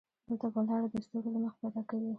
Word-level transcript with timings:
دلته 0.27 0.47
به 0.53 0.61
لاره 0.67 0.87
د 0.93 0.95
ستورو 1.05 1.29
له 1.33 1.39
مخې 1.43 1.57
پيدا 1.61 1.81
کوې. 1.89 2.09